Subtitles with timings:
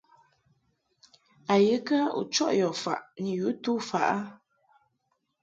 [1.55, 4.17] A ye kə u chɔʼ yɔ faʼ ni yu tu faʼ?